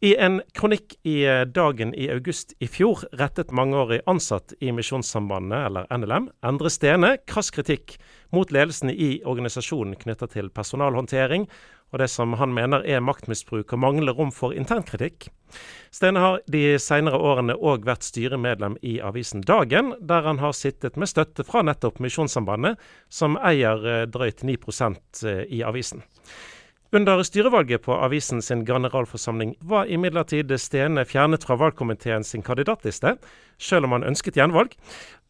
I 0.00 0.14
en 0.16 0.38
kronikk 0.56 0.94
i 1.04 1.26
eh, 1.28 1.42
Dagen 1.44 1.90
i 1.94 2.06
august 2.08 2.54
i 2.58 2.68
fjor 2.72 3.02
rettet 3.20 3.50
mangeårig 3.52 3.98
ansatt 4.08 4.54
i 4.64 4.72
Misjonssambandet, 4.72 5.66
eller 5.66 5.88
NLM, 5.92 6.30
Endre 6.40 6.70
Stene, 6.72 7.10
krass 7.28 7.50
kritikk 7.52 7.98
mot 8.32 8.48
ledelsen 8.48 8.88
i 8.88 9.18
organisasjonen 9.28 9.98
knytta 10.00 10.30
til 10.32 10.48
personalhåndtering, 10.56 11.44
og 11.92 12.00
det 12.00 12.08
som 12.08 12.32
han 12.40 12.54
mener 12.56 12.86
er 12.88 13.02
maktmisbruk 13.04 13.74
og 13.74 13.82
manglende 13.82 14.14
rom 14.16 14.32
for 14.32 14.56
internkritikk. 14.56 15.26
Stene 15.92 16.22
har 16.24 16.38
de 16.48 16.78
senere 16.80 17.20
årene 17.20 17.58
òg 17.58 17.84
vært 17.84 18.06
styremedlem 18.08 18.78
i 18.80 18.94
avisen 19.04 19.44
Dagen, 19.44 19.92
der 20.00 20.24
han 20.24 20.40
har 20.40 20.56
sittet 20.56 20.96
med 20.96 21.12
støtte 21.12 21.44
fra 21.44 21.60
nettopp 21.66 22.00
Misjonssambandet, 22.00 22.80
som 23.12 23.36
eier 23.36 23.84
eh, 23.84 24.06
drøyt 24.08 24.46
9 24.48 24.56
eh, 24.56 25.44
i 25.44 25.60
avisen. 25.60 26.06
Under 26.92 27.22
styrevalget 27.22 27.82
på 27.82 27.94
avisen 27.94 28.42
sin 28.42 28.64
generalforsamling 28.66 29.54
var 29.60 29.86
imidlertid 29.86 30.50
Stene 30.58 31.04
fjernet 31.06 31.44
fra 31.46 31.54
valgkomiteen 31.54 32.24
sin 32.26 32.42
kandidatliste, 32.42 33.12
selv 33.62 33.86
om 33.86 33.94
han 33.94 34.06
ønsket 34.08 34.34
gjenvalg. 34.34 34.74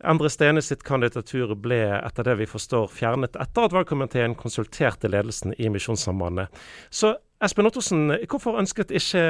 Endre 0.01 0.31
Stene 0.33 0.63
sitt 0.65 0.87
kandidatur 0.89 1.53
ble 1.61 1.83
etter 1.99 2.25
det 2.25 2.39
vi 2.41 2.49
forstår 2.49 2.89
fjernet 2.89 3.37
etter 3.37 3.69
at 3.69 3.77
valgkomiteen 3.77 4.39
konsulterte 4.41 5.13
ledelsen 5.13 5.53
i 5.59 5.69
Misjonssambandet. 5.69 6.49
Så 6.89 7.19
Espen 7.45 7.69
Ottosen, 7.69 8.09
hvorfor 8.25 8.57
ønsket 8.61 8.97
ikke 8.97 9.21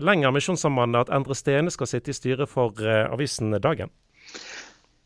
lenger 0.00 0.32
Misjonssambandet 0.32 1.04
at 1.04 1.12
Endre 1.12 1.36
Stene 1.36 1.72
skal 1.72 1.92
sitte 1.92 2.14
i 2.14 2.16
styret 2.16 2.48
for 2.48 2.72
eh, 2.80 3.04
avisen 3.12 3.52
Dagen? 3.60 3.92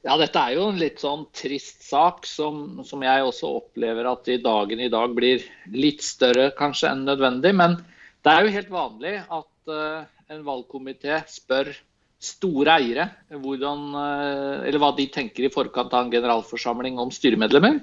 Ja, 0.00 0.14
dette 0.16 0.40
er 0.40 0.54
jo 0.56 0.70
en 0.70 0.78
litt 0.80 1.02
sånn 1.02 1.26
trist 1.36 1.82
sak, 1.84 2.24
som, 2.24 2.80
som, 2.88 3.02
jeg 3.04 3.24
også 3.24 3.50
opplever 3.58 4.06
at 4.08 4.28
i 4.32 4.38
dagen 4.40 4.80
i 4.80 4.88
dag 4.92 5.12
blir 5.12 5.42
litt 5.74 6.00
større 6.00 6.46
kanskje 6.56 6.88
enn 6.94 7.02
nødvendig. 7.04 7.52
Men 7.52 7.76
det 8.24 8.32
er 8.32 8.46
jo 8.46 8.54
helt 8.54 8.70
vanlig 8.72 9.12
at 9.20 9.72
uh, 9.72 10.06
en 10.32 10.46
valgkomité 10.46 11.18
spør 11.28 11.68
store 12.20 12.78
eiere 12.80 13.10
hvordan, 13.28 13.82
uh, 13.92 14.62
eller 14.64 14.80
hva 14.80 14.90
de 14.96 15.06
tenker 15.12 15.44
i 15.44 15.52
forkant 15.52 15.92
av 15.92 16.06
en 16.06 16.14
generalforsamling 16.14 16.96
om 17.00 17.12
styremedlemmer. 17.12 17.82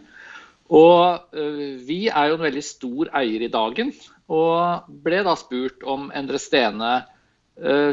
Og 0.73 1.37
uh, 1.37 1.61
vi 1.85 1.99
er 2.09 2.31
jo 2.31 2.39
en 2.39 2.47
veldig 2.47 2.65
stor 2.65 3.13
eier 3.21 3.45
i 3.45 3.51
dagen, 3.53 3.93
og 4.33 4.89
ble 5.05 5.21
da 5.21 5.37
spurt 5.37 5.85
om 5.85 6.09
Endre 6.17 6.41
Stene 6.41 6.95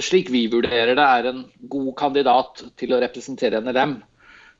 slik 0.04 0.28
vi 0.28 0.42
vurderer 0.52 0.92
det, 0.92 1.04
er 1.04 1.26
en 1.30 1.38
god 1.72 1.94
kandidat 1.96 2.58
til 2.76 2.90
å 2.92 2.98
representere 3.00 3.62
NLM. 3.64 3.94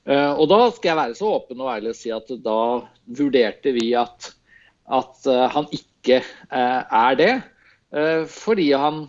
Eh, 0.05 0.33
og 0.37 0.49
da 0.51 0.69
skal 0.75 0.91
jeg 0.91 1.01
være 1.01 1.17
så 1.17 1.31
åpen 1.39 1.63
og 1.65 1.71
ærlig 1.73 1.95
og 1.95 1.97
si 1.97 2.13
at 2.13 2.29
da 2.45 2.61
vurderte 3.17 3.73
vi 3.77 3.89
at, 3.97 4.31
at 4.93 5.29
eh, 5.31 5.45
han 5.55 5.69
ikke 5.73 6.21
eh, 6.21 6.81
er 6.85 7.21
det. 7.21 7.35
Fordi 8.27 8.73
han 8.75 9.05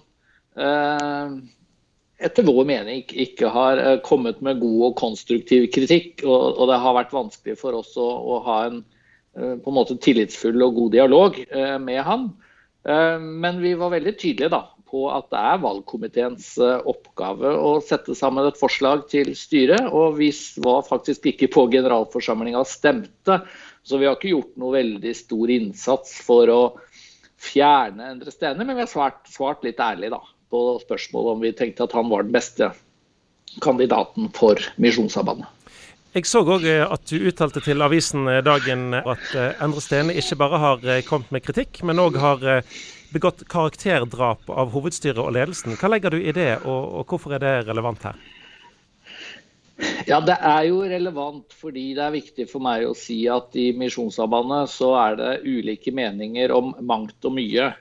etter 2.22 2.46
vår 2.46 2.68
mening 2.70 3.00
ikke 3.10 3.50
har 3.50 3.80
kommet 4.06 4.44
med 4.46 4.60
god 4.62 4.84
og 4.92 5.00
konstruktiv 5.00 5.66
kritikk. 5.74 6.22
Og, 6.22 6.62
det 6.70 6.78
har 6.84 6.94
vært 6.94 7.16
vanskelig 7.16 7.56
for 7.58 7.80
oss 7.80 7.96
å, 7.98 8.06
å 8.06 8.38
ha 8.46 8.60
en 8.68 8.84
på 9.34 9.72
en 9.72 9.78
måte 9.80 9.98
tillitsfull 10.06 10.62
og 10.68 10.78
god 10.78 10.94
dialog 10.94 11.40
med 11.82 12.04
han. 12.06 12.28
Men 13.42 13.58
vi 13.66 13.74
var 13.80 13.96
veldig 13.96 14.14
tydelige 14.22 14.54
da, 14.54 14.62
på 14.90 15.06
at 15.12 15.28
det 15.34 15.42
er 15.42 15.62
valgkomiteens 15.64 16.48
eh, 16.62 16.84
oppgave 16.88 17.52
å 17.58 17.76
sette 17.84 18.16
sammen 18.18 18.48
et 18.48 18.60
forslag 18.60 19.06
til 19.12 19.34
styret. 19.38 19.90
Og 19.90 20.18
vi 20.20 20.30
var 20.64 20.86
faktisk 20.88 21.28
ikke 21.32 21.50
på 21.54 21.68
generalforsamlinga 21.74 22.62
og 22.62 22.70
stemte, 22.70 23.42
så 23.86 24.00
vi 24.02 24.08
har 24.08 24.18
ikke 24.18 24.34
gjort 24.34 24.54
noe 24.62 24.76
veldig 24.78 25.16
stor 25.18 25.52
innsats 25.54 26.16
for 26.26 26.52
å 26.52 26.62
fjerne 27.46 28.14
Endre 28.14 28.34
Stene, 28.34 28.64
men 28.64 28.78
vi 28.78 28.86
har 28.86 28.90
svart, 28.90 29.26
svart 29.30 29.66
litt 29.66 29.82
ærlig 29.84 30.10
da, 30.14 30.22
på 30.50 30.64
spørsmålet 30.82 31.36
om 31.36 31.44
vi 31.44 31.54
tenkte 31.58 31.86
at 31.86 31.94
han 31.98 32.10
var 32.10 32.26
den 32.26 32.34
beste 32.34 32.72
kandidaten 33.62 34.32
for 34.36 34.60
Misjonssambandet. 34.82 35.52
Jeg 36.16 36.30
så 36.30 36.46
òg 36.48 36.64
eh, 36.72 36.82
at 36.88 37.04
du 37.12 37.28
uttalte 37.28 37.60
til 37.62 37.84
avisen 37.84 38.30
eh, 38.32 38.42
Dagen 38.46 38.94
at 38.96 39.26
Endre 39.36 39.84
Stene 39.84 40.16
ikke 40.16 40.40
bare 40.40 40.62
har 40.64 40.86
kommet 41.10 41.34
med 41.36 41.44
kritikk, 41.44 41.84
men 41.84 42.00
òg 42.02 42.18
har 42.22 42.46
begått 43.16 43.46
karakterdrap 43.52 44.50
av 44.52 44.74
hovedstyret 44.76 45.22
og 45.24 45.34
ledelsen. 45.36 45.78
Hva 45.80 45.92
legger 45.94 46.16
du 46.16 46.20
i 46.20 46.34
det, 46.36 46.52
og, 46.64 46.82
og 47.00 47.14
hvorfor 47.14 47.38
er 47.38 47.44
det 47.44 47.54
relevant 47.70 48.04
her? 48.10 48.20
Ja, 50.08 50.22
Det 50.24 50.36
er 50.40 50.68
jo 50.70 50.84
relevant 50.88 51.56
fordi 51.56 51.90
det 51.98 52.04
er 52.06 52.14
viktig 52.14 52.46
for 52.48 52.64
meg 52.64 52.86
å 52.88 52.96
si 52.96 53.26
at 53.32 53.56
i 53.60 53.72
Misjonssambandet 53.76 54.72
så 54.72 54.94
er 55.02 55.18
det 55.20 55.34
ulike 55.44 55.92
meninger 55.96 56.54
om 56.56 56.72
mangt 56.80 57.28
og 57.28 57.36
mye. 57.36 57.74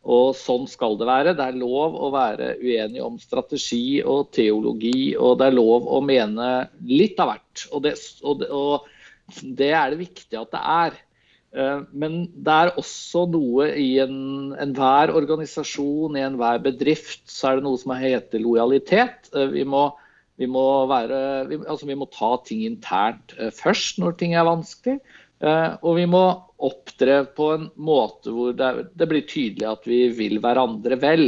Og 0.00 0.30
sånn 0.38 0.64
skal 0.70 0.96
det 0.96 1.08
være. 1.08 1.34
Det 1.36 1.44
er 1.44 1.58
lov 1.60 1.96
å 1.98 2.08
være 2.14 2.54
uenig 2.62 3.02
om 3.04 3.18
strategi 3.20 4.00
og 4.00 4.30
teologi, 4.32 5.12
og 5.18 5.36
det 5.40 5.50
er 5.50 5.58
lov 5.58 5.90
å 5.90 6.00
mene 6.04 6.48
litt 6.88 7.20
av 7.20 7.34
hvert. 7.34 7.66
Og 7.74 7.84
det, 7.84 7.96
og 8.24 8.40
det, 8.40 8.48
og 8.48 9.50
det 9.60 9.72
er 9.76 9.92
det 9.92 10.00
viktig 10.00 10.40
at 10.40 10.54
det 10.54 10.62
er. 10.76 10.96
Eh, 11.50 11.82
men 11.92 12.22
det 12.32 12.56
er 12.62 12.72
også 12.80 13.26
noe 13.30 13.72
i 13.74 13.90
enhver 14.62 15.10
en 15.10 15.18
organisasjon, 15.20 16.18
i 16.18 16.24
enhver 16.26 16.60
bedrift, 16.64 17.24
så 17.30 17.50
er 17.50 17.58
det 17.58 17.66
noe 17.66 17.80
som 17.80 17.94
heter 17.98 18.42
lojalitet. 18.42 19.30
Eh, 19.34 19.48
vi 19.54 19.64
må, 19.68 19.86
vi 20.40 20.48
må, 20.50 20.66
være, 20.90 21.22
vi, 21.50 21.60
altså 21.64 21.88
vi 21.88 21.98
må 21.98 22.08
ta 22.12 22.34
ting 22.46 22.64
internt 22.68 23.34
eh, 23.38 23.52
først 23.54 24.00
når 24.02 24.16
ting 24.20 24.36
er 24.36 24.48
vanskelig. 24.48 25.00
Og 25.40 25.94
vi 25.96 26.02
må 26.04 26.20
opptre 26.60 27.22
på 27.32 27.46
en 27.54 27.62
måte 27.80 28.28
hvor 28.28 28.50
det, 28.52 28.90
det 28.92 29.06
blir 29.08 29.22
tydelig 29.24 29.64
at 29.70 29.86
vi 29.88 30.02
vil 30.12 30.34
hverandre 30.44 30.98
vel. 31.00 31.22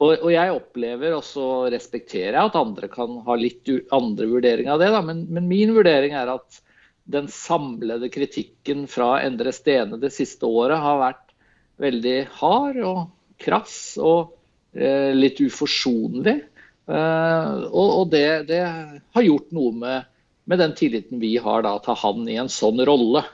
Og 0.00 0.30
jeg 0.32 0.54
opplever 0.54 1.12
og 1.12 1.26
så 1.28 1.66
respekterer 1.68 2.38
jeg 2.38 2.48
at 2.48 2.56
andre 2.56 2.88
kan 2.88 3.18
ha 3.26 3.36
litt 3.36 3.68
andre 3.92 4.30
vurderinger 4.32 4.78
av 4.78 4.80
det. 4.80 4.88
Da. 4.94 5.02
Men, 5.04 5.26
men 5.28 5.44
min 5.50 5.74
vurdering 5.76 6.16
er 6.16 6.32
at 6.38 6.62
den 7.08 7.28
samlede 7.32 8.10
kritikken 8.12 8.84
fra 8.90 9.16
Endre 9.24 9.52
Stene 9.56 9.98
det 10.00 10.12
siste 10.14 10.48
året 10.48 10.80
har 10.82 11.00
vært 11.00 11.27
veldig 11.82 12.18
hard 12.40 12.82
og 12.84 13.00
krass 13.42 13.96
og 14.02 14.34
eh, 14.74 15.14
litt 15.14 15.40
uforsonlig. 15.42 16.36
Eh, 16.88 17.54
og, 17.68 17.88
og 17.88 18.12
det, 18.14 18.26
det, 18.50 18.62
har 19.14 19.26
gjort 19.26 19.50
noe 19.56 19.74
med, 19.76 20.12
med 20.48 20.62
den 20.62 20.76
tilliten 20.78 21.22
vi 21.22 21.36
har 21.42 21.64
da, 21.66 21.76
til 21.84 21.98
han 22.02 22.28
i 22.28 22.38
en 22.40 22.52
sånn 22.52 22.82
rolle. 22.88 23.24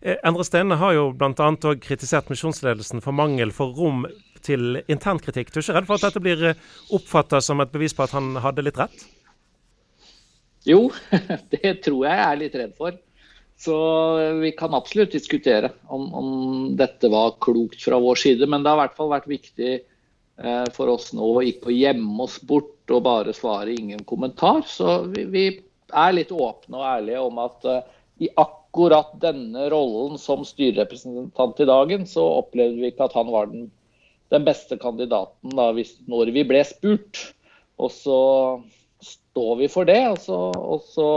Eh, 0.00 0.18
Endre 0.26 0.46
Stene 0.46 0.78
har 0.80 0.94
jo 0.96 1.08
bl.a. 1.16 1.48
kritisert 1.82 2.30
misjonsledelsen 2.32 3.02
for 3.04 3.16
mangel 3.16 3.54
for 3.54 3.74
rom 3.76 4.06
til 4.42 4.82
internkritikk. 4.90 5.52
Du 5.52 5.60
er 5.60 5.64
ikke 5.64 5.76
redd 5.78 5.88
for 5.88 5.98
at 5.98 6.06
dette 6.08 6.22
blir 6.22 6.46
eh, 6.50 6.62
oppfatta 6.94 7.42
som 7.44 7.62
et 7.62 7.72
bevis 7.74 7.94
på 7.96 8.06
at 8.06 8.14
han 8.16 8.34
hadde 8.42 8.66
litt 8.66 8.80
rett? 8.80 9.06
Jo, 10.68 10.86
det 11.54 11.78
tror 11.82 12.06
jeg 12.06 12.18
jeg 12.18 12.26
er 12.28 12.40
litt 12.44 12.58
redd 12.58 12.76
for. 12.78 12.98
Så 13.62 13.76
vi 14.40 14.52
kan 14.52 14.74
absolutt 14.74 15.12
diskutere 15.14 15.70
om, 15.86 16.08
om, 16.14 16.30
dette 16.76 17.08
var 17.08 17.36
klokt 17.40 17.82
fra 17.84 17.98
vår 18.02 18.18
side. 18.18 18.46
Men 18.50 18.64
det 18.64 18.72
har 18.72 18.80
i 18.80 18.82
hvert 18.86 18.96
fall 18.98 19.12
vært 19.12 19.28
viktig 19.30 19.72
eh, 19.76 20.64
for 20.74 20.90
oss 20.90 21.12
nå 21.14 21.28
å 21.36 21.44
ikke 21.46 21.74
gjemme 21.74 22.24
oss 22.24 22.40
bort 22.42 22.90
og 22.90 23.04
bare 23.06 23.34
svare 23.36 23.76
ingen 23.76 24.02
kommentar. 24.08 24.64
Så 24.66 25.04
vi, 25.12 25.28
vi 25.30 25.44
er 25.94 26.16
litt 26.16 26.34
åpne 26.34 26.80
og 26.80 26.88
ærlige 26.88 27.22
om 27.22 27.38
at 27.44 27.68
eh, 27.70 27.86
i 28.26 28.32
akkurat 28.42 29.14
denne 29.22 29.68
rollen 29.70 30.18
som 30.18 30.42
styrerepresentant 30.48 31.62
i 31.62 31.70
dagen, 31.70 32.06
så 32.10 32.26
opplevde 32.42 32.82
vi 32.82 32.90
ikke 32.90 33.06
at 33.06 33.16
han 33.18 33.30
var 33.30 33.46
den, 33.52 33.68
den 34.34 34.46
beste 34.48 34.78
kandidaten 34.80 35.54
da, 35.54 35.70
hvis, 35.76 35.94
når 36.10 36.34
vi 36.34 36.48
ble 36.50 36.66
spurt. 36.66 37.28
Og 37.78 37.94
så 37.94 38.18
står 39.02 39.56
vi 39.62 39.68
for 39.72 39.88
det. 39.88 40.00
Og 40.12 40.20
så, 40.22 40.38
og 40.52 40.86
så, 40.88 41.08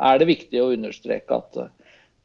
er 0.00 0.20
det 0.20 0.30
viktig 0.30 0.62
å 0.62 0.72
understreke 0.74 1.40
at 1.40 1.60
eh, 1.62 1.72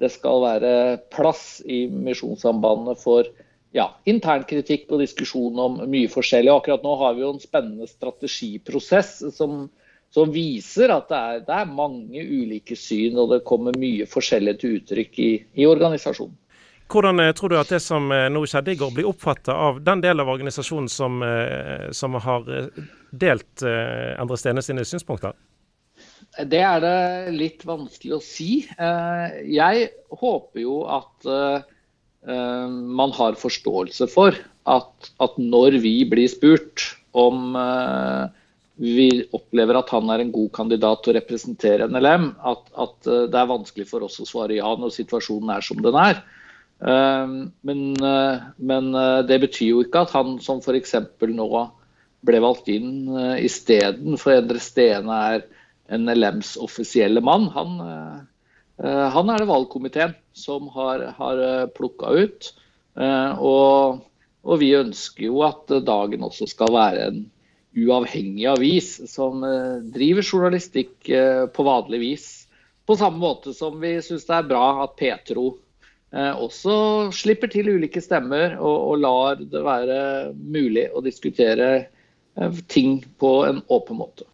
det 0.02 0.10
skal 0.14 0.42
være 0.44 0.74
plass 1.14 1.62
i 1.66 1.84
Misjonssambandet 1.92 3.02
for 3.02 3.28
ja, 3.76 3.92
internkritikk 4.10 4.90
og 4.92 5.04
diskusjon 5.04 5.60
om 5.62 5.78
mye 5.92 6.10
forskjellig. 6.12 6.52
Akkurat 6.54 6.84
nå 6.84 6.96
har 7.00 7.16
vi 7.16 7.24
jo 7.24 7.36
en 7.36 7.44
spennende 7.44 7.88
strategiprosess 7.90 9.14
som, 9.36 9.68
som 10.12 10.34
viser 10.34 10.92
at 10.92 11.08
det 11.12 11.20
er, 11.20 11.44
det 11.48 11.60
er, 11.60 11.76
mange 11.78 12.26
ulike 12.26 12.76
syn, 12.76 13.20
og 13.22 13.32
det 13.36 13.44
kommer 13.48 13.78
mye 13.80 14.10
forskjellig 14.10 14.58
til 14.60 14.80
uttrykk 14.80 15.22
i, 15.24 15.32
i 15.62 15.70
organisasjonen. 15.70 16.36
Hvordan 16.92 17.22
eh, 17.24 17.32
tror 17.38 17.54
du 17.54 17.60
at 17.60 17.72
det 17.72 17.80
som 17.84 18.12
eh, 18.12 18.28
nå 18.32 18.44
skjedde 18.50 18.74
i 18.74 18.80
går, 18.80 18.92
blir 18.96 19.08
oppfatta 19.08 19.56
av 19.68 19.80
den 19.86 20.04
delen 20.04 20.24
av 20.24 20.32
organisasjonen 20.34 20.90
som, 20.92 21.22
som 21.96 22.18
har 22.20 22.50
delt 23.12 23.64
Endre 23.64 24.40
Stene 24.40 24.64
sine 24.66 24.84
synspunkter? 24.88 25.36
Det 26.48 26.62
er 26.64 26.80
det 26.84 27.32
litt 27.36 27.64
vanskelig 27.68 28.16
å 28.16 28.24
si. 28.24 28.64
Jeg 28.72 29.88
håper 30.22 30.62
jo 30.64 30.78
at 30.88 31.28
man 32.24 33.12
har 33.18 33.36
forståelse 33.36 34.08
for 34.14 34.38
at, 34.70 35.10
at, 35.20 35.36
når 35.42 35.76
vi 35.84 35.96
blir 36.08 36.32
spurt 36.32 36.86
om 37.12 37.52
vi 38.80 39.10
opplever 39.36 39.82
at 39.82 39.92
han 39.92 40.08
er 40.14 40.24
en 40.24 40.32
god 40.34 40.54
kandidat 40.56 41.04
til 41.04 41.12
å 41.12 41.18
representere 41.20 41.90
NLM, 41.92 42.32
at, 42.40 42.64
at, 42.80 42.96
det 43.04 43.42
er 43.42 43.52
vanskelig 43.52 43.90
for 43.92 44.08
oss 44.08 44.22
å 44.24 44.30
svare 44.30 44.62
ja 44.62 44.72
når 44.80 44.96
situasjonen 45.02 45.52
er 45.58 45.68
som 45.68 45.84
den 45.84 46.00
er. 46.00 46.24
Men, 46.82 47.82
men, 48.58 48.86
det 49.30 49.36
betyr 49.44 49.68
jo 49.68 49.82
ikke 49.84 50.02
at 50.02 50.14
han 50.16 50.40
som 50.42 50.64
f.eks. 50.64 50.96
nå 51.30 51.50
ble 52.26 52.40
valgt 52.42 52.72
inn 52.74 53.06
istedenfor 53.38 54.34
Endre 54.34 54.62
Stene 54.62 55.20
er 55.36 55.44
NLMs 55.94 56.56
offisielle 56.58 57.22
mann. 57.22 57.46
Han, 57.54 57.76
han 58.82 59.30
er 59.30 59.44
det 59.44 59.50
valgkomiteen 59.52 60.16
som 60.34 60.72
har, 60.74 61.06
har 61.20 61.44
plukka 61.78 62.16
ut. 62.18 62.50
Og, 62.98 64.02
og, 64.42 64.56
vi 64.64 64.72
ønsker 64.80 65.28
jo 65.28 65.46
at 65.46 65.70
dagen 65.86 66.26
også 66.26 66.50
skal 66.50 66.74
være 66.74 67.06
en 67.12 67.22
uavhengig 67.78 68.48
avis 68.52 68.94
som 69.12 69.44
eh, 69.44 69.80
driver 69.94 70.26
journalistikk 70.26 71.10
eh, 71.10 71.46
på 71.48 71.64
vanlig 71.64 72.00
vis. 72.02 72.28
På 72.86 72.98
samme 73.00 73.22
måte 73.22 73.54
som 73.56 73.80
vi 73.80 73.96
syns 74.04 74.28
det 74.28 74.38
er 74.38 74.50
bra 74.50 74.66
at 74.84 74.98
Petro 75.00 75.46
eh, 75.54 75.62
også 76.12 76.74
slipper 77.16 77.48
til 77.52 77.70
ulike 77.72 78.02
stemmer 78.04 78.58
og, 78.60 78.76
og 78.92 79.00
lar 79.00 79.40
det 79.40 79.64
være 79.64 80.02
mulig 80.36 80.90
å 80.92 81.04
diskutere 81.06 81.88
ting 82.68 83.00
på 83.20 83.32
en 83.48 83.62
åpen 83.72 84.00
måte. 84.00 84.28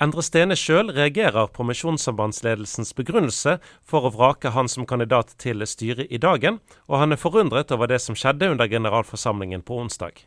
Endre 0.00 0.22
Stene 0.24 0.56
sjøl 0.56 0.88
reagerer 0.96 1.50
på 1.52 1.64
Misjonssambandsledelsens 1.68 2.94
begrunnelse 2.96 3.58
for 3.84 4.06
å 4.08 4.12
vrake 4.14 4.54
han 4.54 4.70
som 4.72 4.86
kandidat 4.88 5.34
til 5.42 5.60
styret 5.68 6.08
i 6.08 6.16
dagen, 6.16 6.56
og 6.88 7.02
han 7.02 7.12
er 7.12 7.20
forundret 7.20 7.74
over 7.76 7.90
det 7.90 7.98
som 8.00 8.16
skjedde 8.16 8.48
under 8.54 8.70
generalforsamlingen 8.70 9.60
på 9.60 9.76
onsdag. 9.82 10.22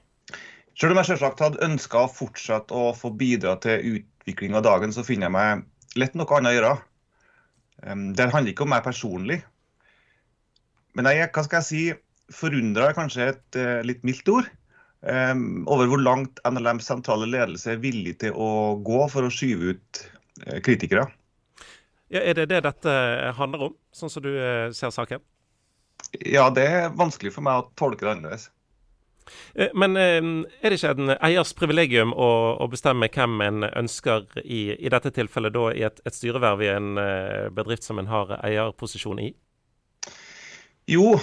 Selv 0.77 0.93
om 0.93 1.01
jeg 1.01 1.09
selvsagt 1.09 1.41
hadde 1.41 1.65
ønska 1.65 2.03
å 2.03 2.11
fortsette 2.11 2.77
å 2.77 2.91
få 2.97 3.09
bidra 3.17 3.55
til 3.65 3.97
utvikling 3.97 4.53
av 4.59 4.67
dagen, 4.67 4.93
så 4.93 5.01
finner 5.07 5.31
jeg 5.31 5.35
meg 5.39 5.65
lett 5.97 6.13
noe 6.21 6.37
annet 6.37 6.53
å 6.53 6.57
gjøre. 6.59 6.75
Det 8.13 8.29
handler 8.29 8.53
ikke 8.53 8.67
om 8.67 8.73
meg 8.75 8.85
personlig. 8.85 9.39
Men 10.97 11.09
jeg 11.09 11.29
hva 11.33 11.45
skal 11.45 11.61
jeg 11.61 11.69
si, 11.69 11.83
forundra 12.33 12.89
er 12.89 12.97
kanskje 12.97 13.31
et 13.33 13.59
eh, 13.59 13.79
litt 13.85 14.05
mildt 14.07 14.29
ord 14.31 14.51
Um, 15.03 15.65
over 15.67 15.89
hvor 15.91 15.99
langt 15.99 16.39
NLMs 16.47 16.85
sentrale 16.87 17.25
ledelse 17.27 17.73
er 17.73 17.81
villig 17.83 18.13
til 18.21 18.37
å 18.39 18.77
gå 18.87 19.01
for 19.11 19.27
å 19.27 19.31
skyve 19.33 19.73
ut 19.73 19.99
eh, 20.45 20.61
kritikere. 20.63 21.09
Ja, 22.07 22.21
er 22.21 22.37
det 22.37 22.45
det 22.53 22.61
dette 22.63 22.93
handler 23.35 23.65
om, 23.67 23.73
sånn 23.91 24.13
som 24.13 24.23
du 24.23 24.31
eh, 24.31 24.69
ser 24.71 24.93
saken? 24.95 25.19
Ja, 26.23 26.47
det 26.55 26.63
er 26.71 26.95
vanskelig 26.95 27.33
for 27.35 27.43
meg 27.43 27.59
å 27.59 27.67
tolke 27.75 28.05
det 28.05 28.13
annerledes. 28.13 28.47
Men 29.75 29.95
er 29.95 30.71
det 30.71 30.77
ikke 30.77 30.95
en 30.95 31.13
eiers 31.15 31.53
privilegium 31.55 32.11
å, 32.11 32.29
å 32.63 32.67
bestemme 32.71 33.07
hvem 33.11 33.43
en 33.43 33.67
ønsker 33.69 34.25
i, 34.43 34.65
i 34.75 34.91
dette 34.91 35.11
tilfellet 35.15 35.55
da 35.55 35.69
i 35.71 35.83
et, 35.87 36.01
et, 36.03 36.15
styreverv 36.15 36.63
i 36.63 36.71
en 36.71 36.89
bedrift 37.55 37.87
som 37.87 37.99
en 37.99 38.11
har 38.11 38.35
eierposisjon 38.39 39.21
i? 39.23 39.29
Jo, 40.89 41.13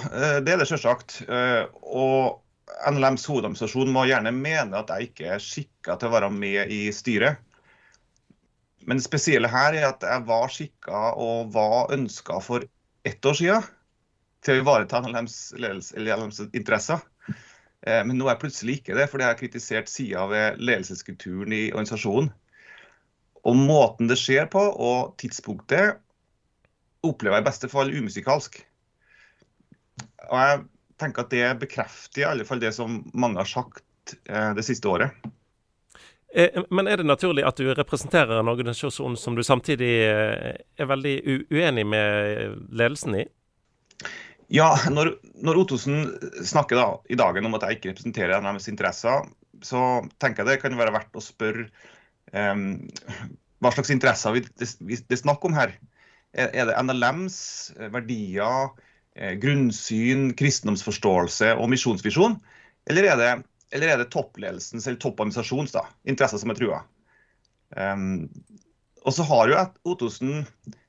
det 0.45 0.55
er 0.55 0.61
det 0.61 0.69
selvsagt. 0.71 1.19
Og 1.29 2.41
NLMs 2.89 3.27
hovedorganisasjon 3.29 3.91
må 3.93 4.07
gjerne 4.09 4.33
mene 4.33 4.79
at 4.79 4.93
jeg 4.95 5.11
ikke 5.11 5.27
er 5.35 5.43
skikka 5.45 5.99
til 6.01 6.09
å 6.09 6.15
være 6.15 6.31
med 6.33 6.73
i 6.73 6.87
styret. 6.95 7.43
Men 8.89 8.97
det 8.97 9.05
spesielle 9.05 9.51
her 9.53 9.77
er 9.77 9.91
at 9.91 10.05
jeg 10.07 10.25
var 10.29 10.53
skikka 10.53 11.03
og 11.21 11.53
var 11.53 11.93
ønska 11.93 12.41
for 12.45 12.65
ett 13.05 13.27
år 13.27 13.37
siden 13.37 13.67
til 14.45 14.57
å 14.57 14.63
ivareta 14.63 15.03
NLMs, 15.05 15.37
NLMs 15.61 16.41
interesser. 16.57 17.03
Eh, 17.29 18.01
men 18.05 18.17
nå 18.17 18.27
er 18.27 18.35
jeg 18.35 18.43
plutselig 18.45 18.79
ikke 18.81 18.97
det, 18.97 19.09
fordi 19.11 19.27
jeg 19.27 19.35
har 19.35 19.41
kritisert 19.41 19.93
sider 19.93 20.31
ved 20.33 20.63
ledelseskulturen 20.63 21.53
i 21.57 21.63
organisasjonen. 21.75 22.31
Og 23.49 23.57
måten 23.57 24.09
det 24.09 24.19
skjer 24.21 24.49
på, 24.53 24.61
og 24.61 25.15
tidspunktet, 25.21 26.01
opplever 27.05 27.39
jeg 27.39 27.45
i 27.45 27.49
beste 27.49 27.71
fall 27.73 27.93
umusikalsk. 27.93 28.59
Og 30.31 30.39
jeg 30.39 30.63
tenker 31.01 31.25
at 31.25 31.33
det 31.33 31.47
bekrefter 31.65 32.23
i 32.23 32.29
alle 32.29 32.47
fall 32.49 32.63
det 32.63 32.73
som 32.77 33.01
mange 33.15 33.41
har 33.41 33.49
sagt 33.49 34.17
eh, 34.29 34.53
det 34.57 34.65
siste 34.67 34.89
året. 34.91 35.17
Eh, 36.35 36.63
men 36.71 36.87
er 36.87 37.01
det 37.01 37.09
naturlig 37.09 37.45
at 37.47 37.59
du 37.59 37.73
representerer 37.75 38.39
en 38.39 38.53
organisasjon 38.53 39.17
som 39.19 39.37
du 39.37 39.43
samtidig 39.47 39.93
eh, 40.07 40.57
er 40.77 40.91
veldig 40.91 41.17
uenig 41.51 41.87
med 41.89 42.59
ledelsen 42.71 43.23
i? 43.23 43.27
Ja, 44.51 44.73
når, 44.91 45.15
når 45.47 45.63
Ottosen 45.63 46.09
snakker 46.47 46.79
da, 46.79 46.89
i 47.11 47.19
dagen 47.19 47.47
om 47.47 47.55
at 47.55 47.67
jeg 47.67 47.79
ikke 47.79 47.93
representerer 47.93 48.43
NMs 48.43 48.67
interesser, 48.71 49.29
så 49.63 50.03
tenker 50.23 50.43
jeg 50.43 50.57
det 50.57 50.63
kan 50.65 50.79
være 50.79 50.95
verdt 50.95 51.19
å 51.19 51.23
spørre 51.23 51.69
um, 52.35 52.81
hva 53.63 53.71
slags 53.75 53.93
interesser 53.95 54.35
vi, 54.35 54.43
det, 54.59 54.67
det 54.81 55.15
er 55.15 55.21
snakk 55.21 55.45
om 55.47 55.55
her. 55.55 55.77
Er, 56.35 56.51
er 56.51 56.67
det 56.67 56.79
NLMs 56.83 57.39
verdier? 57.95 58.73
Eh, 59.17 59.35
grunnsyn, 59.43 60.31
kristendomsforståelse 60.39 61.55
og 61.59 61.71
misjonsvisjon? 61.73 62.39
Eller 62.91 63.11
er 63.11 63.19
det, 63.21 63.31
eller 63.75 63.93
er 63.93 64.03
det 64.03 64.11
toppledelsens 64.15 64.87
eller 64.87 65.01
toppadministrasjons 65.03 65.75
interesser 66.09 66.43
som 66.43 66.53
er 66.53 66.59
trua? 66.61 66.83
Um, 67.77 68.29
og 69.07 69.15
så 69.15 69.25
har 69.27 69.51
jo 69.51 69.59
Ottosen 69.93 70.45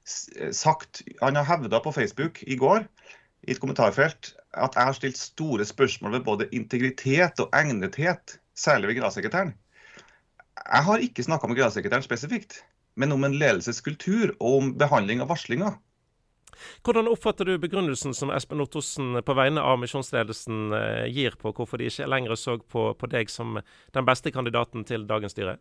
sagt, 0.06 1.04
han 1.22 1.38
har 1.38 1.46
hevda 1.46 1.80
på 1.84 1.94
Facebook 1.94 2.42
i 2.44 2.58
går 2.60 2.88
i 3.48 3.54
et 3.54 3.62
kommentarfelt 3.62 4.34
at 4.58 4.76
jeg 4.76 4.88
har 4.88 4.98
stilt 4.98 5.20
store 5.20 5.66
spørsmål 5.66 6.18
ved 6.18 6.26
både 6.26 6.50
integritet 6.56 7.40
og 7.40 7.54
egnethet, 7.56 8.38
særlig 8.58 8.90
ved 8.90 8.98
generalsekretæren. 9.00 9.54
Jeg 10.62 10.84
har 10.84 11.06
ikke 11.06 11.24
snakka 11.24 11.48
med 11.48 11.56
generalsekretæren 11.56 12.04
spesifikt, 12.04 12.60
men 12.96 13.12
om 13.12 13.24
en 13.24 13.38
ledelseskultur 13.40 14.36
og 14.40 14.58
om 14.58 14.74
behandling 14.78 15.24
av 15.24 15.32
varslinger. 15.32 15.78
Hvordan 16.86 17.10
oppfatter 17.12 17.48
du 17.48 17.56
begrunnelsen 17.62 18.16
som 18.18 18.32
Espen 18.34 18.62
Ottosen 18.64 19.20
på 19.26 19.36
vegne 19.38 19.64
av 19.64 19.80
misjonsledelsen 19.82 20.74
eh, 20.78 21.06
gir 21.14 21.38
på 21.42 21.54
hvorfor 21.56 21.82
de 21.82 21.90
ikke 21.92 22.10
lenger 22.10 22.36
så 22.40 22.58
på, 22.60 22.92
på 22.98 23.12
deg 23.12 23.32
som 23.32 23.60
den 23.96 24.08
beste 24.08 24.34
kandidaten 24.34 24.86
til 24.88 25.08
dagens 25.10 25.36
styre? 25.36 25.58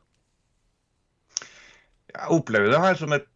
Jeg 2.11 2.35
opplever 2.35 2.73
det 2.73 2.83
her 2.83 2.99
som 2.99 3.15
et 3.15 3.29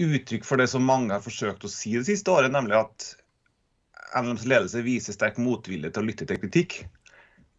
uttrykk 0.00 0.46
for 0.46 0.60
det 0.60 0.68
som 0.70 0.86
mange 0.86 1.12
har 1.12 1.24
forsøkt 1.24 1.66
å 1.66 1.72
si 1.72 1.96
det 1.96 2.06
siste 2.08 2.32
året, 2.32 2.52
nemlig 2.54 2.78
at 2.78 3.10
NLMs 4.16 4.46
ledelse 4.48 4.82
viser 4.86 5.14
sterk 5.14 5.38
motvilje 5.42 5.90
til 5.90 6.02
å 6.02 6.08
lytte 6.08 6.26
til 6.28 6.40
kritikk. 6.40 6.80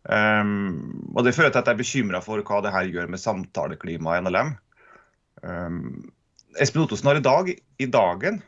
Um, 0.03 1.11
og 1.13 1.23
Det 1.27 1.35
fører 1.35 1.51
til 1.53 1.61
at 1.61 1.69
jeg 1.69 1.75
er 1.75 1.83
bekymra 1.83 2.21
for 2.25 2.41
hva 2.41 2.61
det 2.65 2.73
her 2.73 2.89
gjør 2.89 3.11
med 3.11 3.21
samtaleklimaet 3.21 4.21
i 4.21 4.25
NLM. 4.25 4.55
Um, 5.45 5.83
Espen 6.59 6.83
Ottosen 6.83 7.07
har 7.11 7.19
i 7.19 7.25
dag, 7.25 7.51
i 7.53 7.87
dagen 7.87 8.41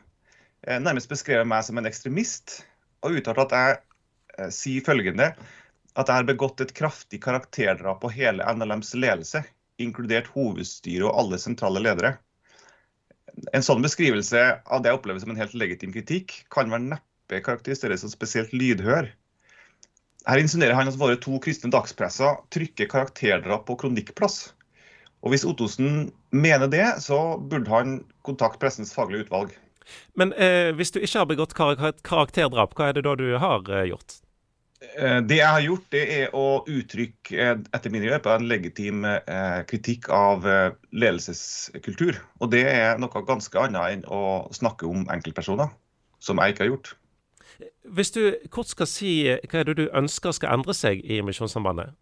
nærmest 0.64 1.10
beskrevet 1.10 1.48
meg 1.48 1.64
som 1.66 1.78
en 1.80 1.88
ekstremist, 1.88 2.62
og 3.04 3.18
uttalt 3.18 3.42
at 3.46 3.54
jeg 3.56 3.78
eh, 4.38 4.52
sier 4.54 4.84
følgende 4.86 5.32
at 5.94 6.08
jeg 6.08 6.16
har 6.16 6.26
begått 6.26 6.62
et 6.64 6.74
kraftig 6.74 7.20
karakterdrap 7.22 8.00
på 8.02 8.10
hele 8.10 8.46
NLMs 8.56 8.94
ledelse, 8.98 9.44
inkludert 9.82 10.30
hovedstyret 10.34 11.06
og 11.06 11.18
alle 11.20 11.38
sentrale 11.38 11.82
ledere. 11.82 12.16
En 13.54 13.66
sånn 13.66 13.82
beskrivelse 13.82 14.40
av 14.64 14.82
det 14.82 14.90
jeg 14.90 14.98
opplever 14.98 15.22
som 15.22 15.34
en 15.34 15.38
helt 15.38 15.54
legitim 15.58 15.94
kritikk, 15.94 16.34
kan 16.54 16.70
vel 16.72 16.88
neppe 16.92 17.42
karakteriseres 17.46 18.02
som 18.02 18.10
spesielt 18.10 18.54
lydhør. 18.54 19.10
Her 20.24 20.40
insinuerer 20.40 20.78
han 20.78 20.90
at 20.90 20.98
våre 20.98 21.18
to 21.20 21.38
kristne 21.42 21.70
dagspresser 21.74 22.38
trykker 22.54 22.90
karakterdrap 22.90 23.66
på 23.68 23.76
kronikkplass. 23.82 24.54
Og 25.24 25.32
Hvis 25.32 25.46
Ottosen 25.48 26.10
mener 26.32 26.68
det, 26.68 26.86
så 27.04 27.36
burde 27.38 27.70
han 27.70 27.98
kontakte 28.26 28.60
pressens 28.60 28.92
faglige 28.96 29.26
utvalg. 29.26 29.54
Men 30.14 30.32
eh, 30.32 30.72
hvis 30.76 30.94
du 30.94 31.00
ikke 31.00 31.22
har 31.22 31.30
begått 31.30 31.56
kar 31.56 31.76
karakterdrap, 32.06 32.76
hva 32.76 32.90
er 32.90 32.98
det 32.98 33.06
da 33.06 33.16
du 33.18 33.26
har 33.38 33.66
eh, 33.70 33.88
gjort? 33.92 34.20
Eh, 34.98 35.20
det 35.22 35.38
jeg 35.38 35.50
har 35.50 35.62
gjort, 35.64 35.86
det 35.94 36.02
er 36.16 36.34
å 36.36 36.46
uttrykke 36.70 37.38
eh, 37.40 37.54
etter 37.76 37.92
min 37.92 38.04
hjelp, 38.04 38.26
en 38.30 38.48
legitim 38.50 39.06
eh, 39.08 39.62
kritikk 39.68 40.10
av 40.12 40.46
ledelseskultur. 40.92 42.20
Og 42.40 42.52
det 42.54 42.64
er 42.70 43.00
noe 43.00 43.24
ganske 43.26 43.64
annet 43.64 43.96
enn 43.96 44.04
å 44.12 44.50
snakke 44.54 44.88
om 44.90 45.08
enkeltpersoner, 45.12 45.72
som 46.22 46.40
jeg 46.40 46.54
ikke 46.54 46.66
har 46.66 46.72
gjort. 46.74 46.94
Hvis 47.94 48.14
du 48.14 48.22
kort 48.50 48.70
skal 48.70 48.88
si 48.90 49.12
hva 49.28 49.60
er 49.60 49.68
det 49.68 49.78
du 49.78 49.84
ønsker 49.94 50.34
skal 50.34 50.56
endre 50.56 50.74
seg 50.76 51.04
i 51.04 51.20
Misjonssambandet? 51.24 51.94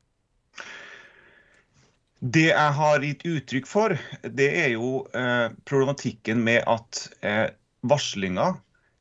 Det 2.23 2.53
jeg 2.53 2.75
har 2.79 3.03
gitt 3.03 3.25
uttrykk 3.27 3.67
for, 3.67 3.97
det 4.23 4.47
er 4.63 4.69
jo 4.77 5.03
problematikken 5.67 6.39
med 6.47 6.63
at 6.71 7.01
varslinga 7.83 8.57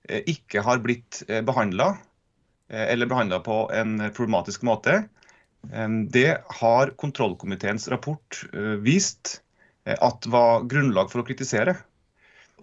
eh, 0.10 0.24
ikke 0.30 0.64
har 0.66 0.82
blitt 0.84 1.24
eh, 1.28 1.42
behandla, 1.46 1.94
eh, 2.70 2.88
eller 2.94 3.10
behandla 3.10 3.40
på 3.46 3.64
en 3.74 4.12
problematisk 4.12 4.66
måte. 4.68 5.04
Det 6.10 6.42
har 6.58 6.90
kontrollkomiteens 6.98 7.84
rapport 7.94 8.40
vist 8.82 9.44
at 9.86 10.26
var 10.26 10.64
grunnlag 10.66 11.12
for 11.12 11.22
å 11.22 11.26
kritisere. 11.28 11.76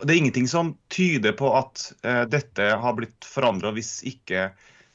Det 0.02 0.10
er 0.10 0.18
ingenting 0.18 0.48
som 0.50 0.72
tyder 0.90 1.36
på 1.38 1.52
at 1.54 1.84
dette 2.26 2.66
har 2.82 2.96
blitt 2.98 3.22
forandra 3.22 3.70
hvis 3.76 4.00
ikke 4.10 4.48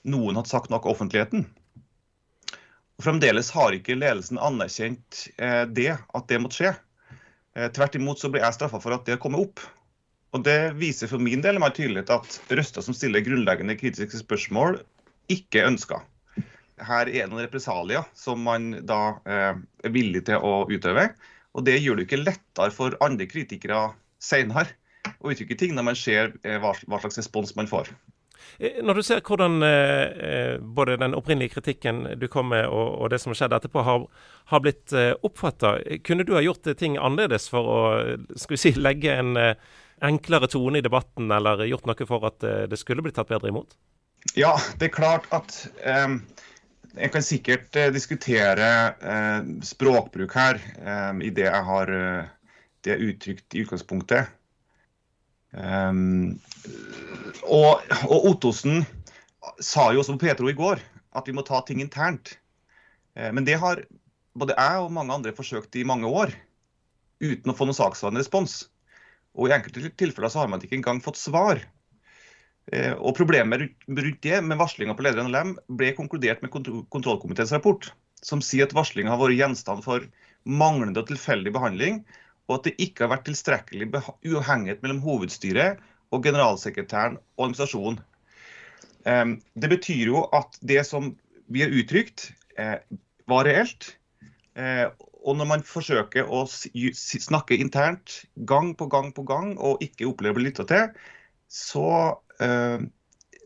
noen 0.03 0.35
hadde 0.35 0.51
sagt 0.51 0.67
noe 0.73 0.83
offentligheten. 0.91 1.45
Fremdeles 2.99 3.53
har 3.55 3.71
ikke 3.71 3.95
ledelsen 3.95 4.41
anerkjent 4.43 5.23
det, 5.71 5.93
at 5.95 6.27
det 6.27 6.41
måtte 6.43 6.59
skje. 6.59 6.73
Tvert 7.71 7.95
imot 8.01 8.19
så 8.19 8.33
ble 8.35 8.43
jeg 8.43 8.59
straffa 8.59 8.83
for 8.83 8.97
at 8.97 9.07
det 9.07 9.15
har 9.15 9.23
kommet 9.23 9.47
opp. 9.47 9.63
Og 10.33 10.41
Det 10.45 10.73
viser 10.79 11.09
for 11.11 11.21
min 11.21 11.43
del 11.45 11.59
meg 11.61 11.75
tydelig 11.77 12.07
at 12.09 12.39
røster 12.49 12.81
som 12.81 12.95
stiller 12.97 13.21
grunnleggende 13.25 13.77
kritiske 13.77 14.23
spørsmål, 14.23 14.79
ikke 15.29 15.65
ønsker. 15.67 16.01
Her 16.83 17.05
er 17.05 17.11
det 17.13 17.27
noen 17.29 17.45
represalier 17.45 18.07
som 18.17 18.41
man 18.43 18.71
da 18.89 19.19
eh, 19.29 19.53
er 19.85 19.93
villig 19.93 20.25
til 20.27 20.41
å 20.41 20.63
utøve. 20.65 21.11
Og 21.53 21.67
det 21.67 21.77
gjør 21.77 21.99
det 21.99 22.07
ikke 22.07 22.23
lettere 22.23 22.73
for 22.73 22.97
andre 23.05 23.27
kritikere 23.29 23.91
senere 24.23 24.73
å 25.21 25.29
uttrykke 25.31 25.57
ting 25.59 25.77
når 25.77 25.87
man 25.91 25.99
ser 25.99 26.33
eh, 26.41 26.57
hva, 26.63 26.73
slags 26.73 27.21
respons 27.21 27.53
man 27.59 27.69
får. 27.69 27.93
Eh, 28.57 28.81
når 28.81 28.99
du 28.99 29.03
ser 29.05 29.21
hvordan 29.21 29.61
eh, 29.67 30.57
både 30.57 30.97
den 31.03 31.13
opprinnelige 31.17 31.59
kritikken 31.59 32.07
du 32.17 32.25
kom 32.31 32.49
med 32.55 32.65
og, 32.65 32.97
og 33.03 33.13
det 33.13 33.21
som 33.21 33.35
har 33.35 33.43
skjedd 33.43 33.57
etterpå, 33.59 33.85
har, 33.85 34.09
har 34.49 34.65
blitt 34.65 34.97
eh, 34.97 35.13
oppfatta, 35.21 35.77
kunne 36.01 36.25
du 36.25 36.33
ha 36.33 36.41
gjort 36.41 36.73
ting 36.81 36.97
annerledes 36.97 37.47
for 37.53 37.69
å 37.69 37.79
si, 38.33 38.73
legge 38.81 39.13
en 39.13 39.37
eh, 39.37 39.55
enklere 40.03 40.49
tone 40.51 40.79
i 40.79 40.85
debatten, 40.85 41.31
eller 41.31 41.65
gjort 41.69 41.87
noe 41.89 42.07
for 42.09 42.29
at 42.29 42.45
eh, 42.47 42.63
det 42.69 42.79
skulle 42.81 43.05
blitt 43.05 43.17
tatt 43.19 43.31
bedre 43.31 43.51
imot? 43.51 43.75
Ja, 44.39 44.53
det 44.79 44.89
er 44.89 44.95
klart 44.95 45.27
at 45.35 45.55
eh, 45.83 46.17
jeg 46.93 47.11
kan 47.15 47.25
sikkert 47.25 47.79
eh, 47.79 47.91
diskutere 47.95 48.69
eh, 48.99 49.49
språkbruk 49.65 50.35
her 50.37 50.61
i 51.23 51.31
det 51.33 51.47
jeg 51.49 51.67
har 51.69 51.91
det 52.83 52.99
uttrykt 52.99 53.55
i 53.55 53.63
utgangspunktet. 53.63 54.31
Um, 55.53 56.39
og, 57.45 57.83
og, 58.09 58.25
Ottosen 58.31 58.81
sa 59.61 59.91
jo 59.93 60.01
også 60.01 60.15
på 60.15 60.25
Petro 60.25 60.49
i 60.49 60.55
går 60.57 60.81
at 61.13 61.27
vi 61.29 61.35
må 61.37 61.43
ta 61.45 61.59
ting 61.61 61.83
internt. 61.83 62.33
Uh, 63.13 63.29
men 63.29 63.45
det 63.45 63.59
har 63.61 63.83
både 64.33 64.57
jeg 64.57 64.81
og 64.81 64.93
mange 64.95 65.13
andre 65.13 65.35
forsøkt 65.37 65.77
i 65.77 65.85
mange 65.85 66.09
år 66.09 66.33
uten 67.23 67.53
å 67.53 67.55
få 67.55 67.67
noen 67.69 67.77
saksvarende 67.77 68.23
respons. 68.23 68.63
Og 69.33 69.49
i 69.49 69.55
enkelte 69.55 69.91
tilfeller 69.97 70.31
så 70.31 70.43
har 70.43 70.51
man 70.51 70.61
ikke 70.61 70.77
engang 70.77 71.01
fått 71.03 71.19
svar. 71.21 71.61
Uh, 72.71 72.93
og 72.95 73.15
Problemet 73.17 73.65
rundt 73.89 74.21
det 74.23 74.39
med 74.45 74.59
varslinga 74.61 74.95
på 74.95 75.05
leder 75.05 75.25
NLM 75.25 75.55
ble 75.79 75.91
konkludert 75.97 76.43
med 76.45 76.53
kontrollkomiteens 76.53 77.53
rapport, 77.55 77.89
som 78.23 78.43
sier 78.45 78.69
at 78.69 78.75
varslinga 78.77 79.11
har 79.11 79.19
vært 79.19 79.39
gjenstand 79.39 79.83
for 79.85 80.05
manglende 80.43 81.01
og 81.01 81.09
tilfeldig 81.09 81.51
behandling, 81.55 82.03
og 82.47 82.59
at 82.59 82.69
det 82.69 82.77
ikke 82.83 83.05
har 83.05 83.13
vært 83.15 83.27
tilstrekkelig 83.27 83.89
uavhengighet 84.27 84.81
mellom 84.83 85.01
hovedstyret 85.03 85.79
og 86.13 86.25
generalsekretæren 86.25 87.15
og 87.37 87.45
administrasjonen. 87.45 88.01
Det 89.03 89.69
betyr 89.71 90.11
jo 90.11 90.25
at 90.35 90.59
det 90.63 90.83
som 90.87 91.13
vi 91.51 91.63
har 91.63 91.73
uttrykt, 91.75 92.31
eh, 92.57 92.79
var 93.27 93.47
reelt. 93.47 93.95
Eh, 95.23 95.29
og 95.29 95.37
når 95.39 95.49
man 95.49 95.63
forsøker 95.63 96.27
å 96.27 96.43
snakke 96.47 97.55
internt 97.55 98.23
gang 98.35 98.75
på 98.75 98.89
gang 98.91 99.13
på 99.15 99.23
gang 99.23 99.55
og 99.57 99.81
ikke 99.83 100.09
opplever 100.09 100.35
å 100.35 100.41
bli 100.41 100.49
lytta 100.49 100.67
til, 100.67 100.89
så 101.47 102.19
eh, 102.43 102.83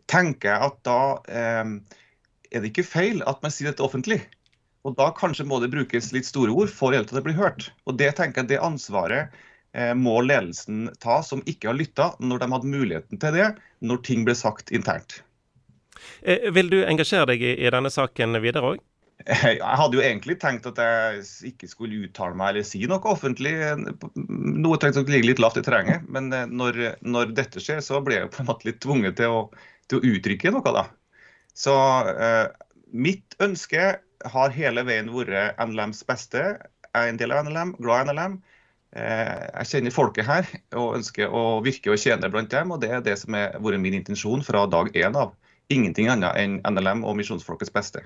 tenker 0.08 0.50
jeg 0.50 0.72
at 0.72 0.82
da 0.88 1.00
er 2.48 2.62
det 2.64 2.72
ikke 2.72 2.88
feil 2.88 3.24
at 3.28 3.42
man 3.44 3.52
sier 3.52 3.72
dette 3.72 3.84
offentlig. 3.84 4.22
Og 4.88 4.96
Da 4.96 5.12
kanskje 5.12 5.46
må 5.48 5.60
det 5.60 5.74
brukes 5.74 6.14
litt 6.16 6.28
store 6.28 6.54
ord 6.56 6.72
for 6.72 6.96
at 6.96 7.12
det 7.12 7.24
blir 7.26 7.36
hørt. 7.36 7.72
Og 7.86 7.98
Det 8.00 8.14
tenker 8.16 8.44
jeg 8.44 8.54
det 8.54 8.64
ansvaret 8.64 9.34
eh, 9.74 9.94
må 9.94 10.22
ledelsen 10.24 10.88
ta, 11.04 11.22
som 11.24 11.44
ikke 11.46 11.72
har 11.72 11.78
lytta 11.78 12.14
når 12.20 12.40
de 12.40 12.52
hadde 12.54 12.72
muligheten 12.72 13.20
til 13.20 13.36
det, 13.36 13.50
når 13.84 14.04
ting 14.08 14.24
ble 14.28 14.36
sagt 14.38 14.72
internt. 14.72 15.22
Eh, 16.22 16.48
vil 16.56 16.72
du 16.72 16.80
engasjere 16.86 17.28
deg 17.34 17.44
i, 17.44 17.58
i 17.60 17.74
denne 17.74 17.92
saken 17.92 18.40
videre 18.44 18.76
òg? 18.76 18.87
Jeg 19.26 19.58
hadde 19.60 19.98
jo 19.98 20.04
egentlig 20.06 20.38
tenkt 20.40 20.68
at 20.70 20.78
jeg 20.80 21.24
ikke 21.50 21.68
skulle 21.72 22.04
uttale 22.06 22.38
meg 22.38 22.54
eller 22.54 22.68
si 22.68 22.84
noe 22.90 23.02
offentlig. 23.10 23.54
Noe 24.16 24.78
trengte 24.80 25.02
å 25.02 25.10
ligge 25.10 25.32
litt 25.32 25.42
lavt 25.42 25.58
i 25.60 25.64
terrenget. 25.66 26.06
Men 26.14 26.30
eh, 26.36 26.46
når, 26.48 26.80
når, 27.02 27.34
dette 27.38 27.64
skjer, 27.64 27.82
så 27.84 28.00
ble 28.06 28.22
jeg 28.22 28.32
på 28.34 28.44
en 28.44 28.50
måte 28.52 28.70
litt 28.70 28.80
tvunget 28.84 29.18
til 29.20 29.34
å, 29.34 29.42
til 29.90 30.00
å 30.00 30.14
uttrykke 30.14 30.54
noe. 30.54 30.76
da. 30.76 30.86
Så 31.58 31.74
eh, 32.14 32.46
mitt 32.94 33.36
ønske 33.44 33.96
har 34.34 34.54
hele 34.54 34.86
veien 34.88 35.10
vært 35.14 35.58
NLMs 35.66 36.04
beste. 36.08 36.44
Jeg 36.88 36.94
er 36.94 37.10
en 37.12 37.20
del 37.20 37.34
av 37.34 37.50
NLM, 37.50 37.74
glad 37.82 38.06
i 38.06 38.14
NLM. 38.14 38.38
Eh, 38.98 39.34
jeg 39.64 39.72
kjenner 39.72 39.94
folket 39.94 40.30
her 40.30 40.48
og 40.80 40.96
ønsker 41.02 41.34
å 41.34 41.60
virke 41.66 41.92
og 41.94 42.00
tjene 42.02 42.30
blant 42.32 42.54
dem. 42.54 42.72
og 42.72 42.82
Det 42.86 42.94
er 42.94 43.04
det 43.06 43.18
som 43.22 43.36
har 43.38 43.58
vært 43.60 43.84
min 43.84 43.98
intensjon 43.98 44.46
fra 44.46 44.66
dag 44.70 44.94
én 44.96 45.18
av. 45.18 45.34
Ingenting 45.74 46.08
annet 46.14 46.38
enn 46.40 46.62
NLM 46.64 47.04
og 47.04 47.18
misjonsfolkets 47.20 47.74
beste. 47.74 48.06